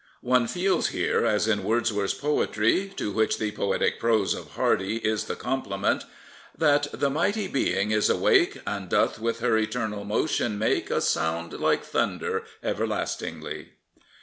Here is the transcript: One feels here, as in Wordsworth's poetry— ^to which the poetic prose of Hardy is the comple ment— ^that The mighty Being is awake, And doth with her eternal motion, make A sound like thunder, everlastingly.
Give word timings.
One 0.23 0.47
feels 0.47 0.87
here, 0.87 1.27
as 1.27 1.47
in 1.47 1.63
Wordsworth's 1.63 2.15
poetry— 2.15 2.91
^to 2.97 3.13
which 3.13 3.37
the 3.37 3.51
poetic 3.51 3.99
prose 3.99 4.33
of 4.33 4.53
Hardy 4.53 4.95
is 4.97 5.25
the 5.25 5.35
comple 5.35 5.79
ment— 5.79 6.05
^that 6.59 6.89
The 6.91 7.11
mighty 7.11 7.47
Being 7.47 7.91
is 7.91 8.09
awake, 8.09 8.57
And 8.65 8.89
doth 8.89 9.19
with 9.19 9.41
her 9.41 9.55
eternal 9.59 10.03
motion, 10.03 10.57
make 10.57 10.89
A 10.89 11.01
sound 11.01 11.53
like 11.53 11.83
thunder, 11.83 12.43
everlastingly. 12.63 13.73